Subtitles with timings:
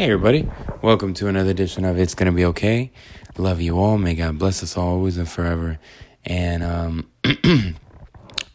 [0.00, 0.48] Hey, everybody.
[0.80, 2.90] Welcome to another edition of It's Gonna Be Okay.
[3.36, 3.98] Love you all.
[3.98, 5.78] May God bless us always and forever.
[6.24, 7.10] And um,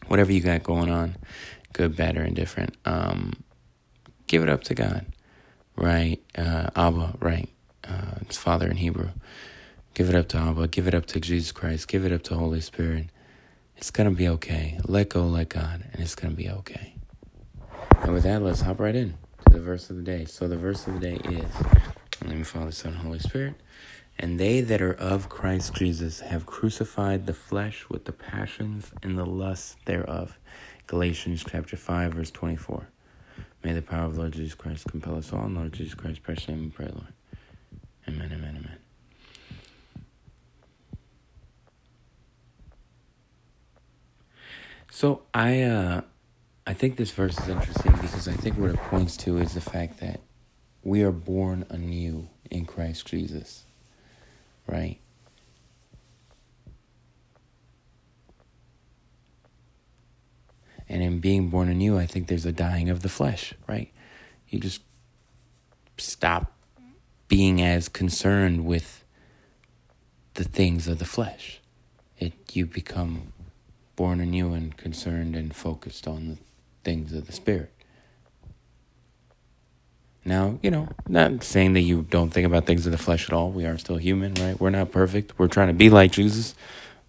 [0.08, 1.14] whatever you got going on,
[1.72, 3.34] good, bad, or indifferent, um,
[4.26, 5.06] give it up to God,
[5.76, 6.20] right?
[6.36, 7.48] Uh, Abba, right?
[7.84, 9.10] Uh, it's Father in Hebrew.
[9.94, 10.66] Give it up to Abba.
[10.66, 11.86] Give it up to Jesus Christ.
[11.86, 13.06] Give it up to Holy Spirit.
[13.76, 14.80] It's gonna be okay.
[14.84, 16.96] Let go, let God, and it's gonna be okay.
[18.02, 19.14] And with that, let's hop right in
[19.56, 20.26] the verse of the day.
[20.26, 21.30] So the verse of the day is
[22.20, 23.54] in the name of Father, Son, Holy Spirit.
[24.18, 29.16] And they that are of Christ Jesus have crucified the flesh with the passions and
[29.18, 30.38] the lusts thereof.
[30.86, 32.88] Galatians chapter 5, verse 24.
[33.64, 35.46] May the power of Lord Jesus Christ compel us all.
[35.46, 37.14] In Lord Jesus Christ, precious name, we pray, Lord.
[38.06, 38.78] Amen, amen, amen.
[44.90, 46.02] So I uh
[46.66, 49.60] I think this verse is interesting because I think what it points to is the
[49.60, 50.20] fact that
[50.82, 53.64] we are born anew in Christ Jesus.
[54.66, 54.98] Right?
[60.88, 63.92] And in being born anew, I think there's a dying of the flesh, right?
[64.48, 64.80] You just
[65.98, 66.52] stop
[67.28, 69.04] being as concerned with
[70.34, 71.60] the things of the flesh.
[72.18, 73.32] It you become
[73.96, 76.38] born anew and concerned and focused on the
[76.86, 77.70] things of the spirit.
[80.24, 83.32] Now, you know, not saying that you don't think about things of the flesh at
[83.32, 83.50] all.
[83.50, 84.58] We are still human, right?
[84.58, 85.36] We're not perfect.
[85.36, 86.54] We're trying to be like Jesus,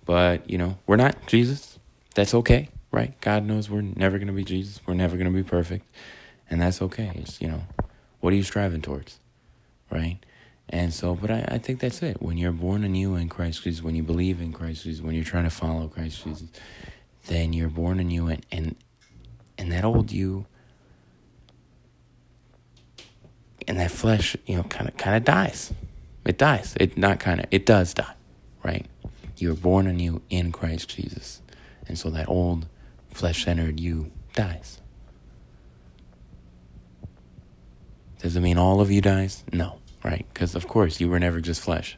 [0.03, 1.77] but, you know, we're not Jesus.
[2.15, 3.19] That's okay, right?
[3.21, 4.81] God knows we're never going to be Jesus.
[4.87, 5.85] We're never going to be perfect.
[6.49, 7.11] And that's okay.
[7.15, 7.61] It's, you know,
[8.19, 9.19] what are you striving towards,
[9.91, 10.17] right?
[10.69, 12.19] And so, but I, I think that's it.
[12.19, 15.23] When you're born anew in Christ Jesus, when you believe in Christ Jesus, when you're
[15.23, 16.49] trying to follow Christ Jesus,
[17.27, 18.75] then you're born anew and, and,
[19.57, 20.45] and that old you
[23.67, 25.73] and that flesh, you know, kind of kind of dies.
[26.25, 26.75] It dies.
[26.79, 27.47] It not kind of.
[27.51, 28.13] It does die,
[28.63, 28.85] right?
[29.37, 31.41] You're born anew in Christ Jesus,
[31.87, 32.67] and so that old
[33.09, 34.79] flesh-centered you dies.
[38.19, 39.43] Does it mean all of you dies?
[39.53, 40.25] No, right?
[40.33, 41.97] Because of course you were never just flesh.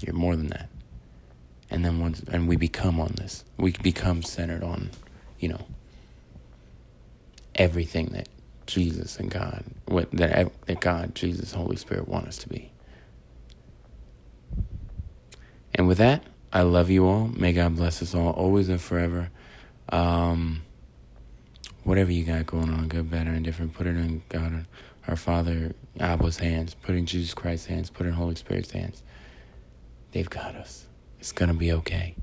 [0.00, 0.68] You're more than that.
[1.70, 3.44] And then once, and we become on this.
[3.56, 4.90] We become centered on,
[5.44, 5.66] you know,
[7.54, 8.30] everything that
[8.66, 12.72] Jesus and God, what that, that God, Jesus, Holy Spirit want us to be.
[15.74, 17.28] And with that, I love you all.
[17.28, 19.28] May God bless us all, always and forever.
[19.90, 20.62] Um,
[21.82, 24.64] whatever you got going on, good, bad, or indifferent, put it in God,
[25.06, 28.70] our Father, Abba's hands, put it in Jesus Christ's hands, put it in Holy Spirit's
[28.70, 29.02] hands.
[30.12, 30.86] They've got us.
[31.20, 32.14] It's going to be okay.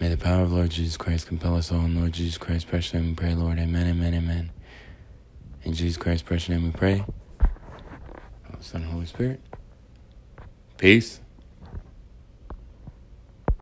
[0.00, 2.94] May the power of Lord Jesus Christ compel us all in Lord Jesus Christ, precious
[2.94, 3.58] name we pray, Lord.
[3.58, 4.50] Amen, amen, amen.
[5.62, 7.04] In Jesus Christ's precious name we pray.
[8.60, 9.40] Son, Holy Spirit.
[10.78, 11.20] Peace.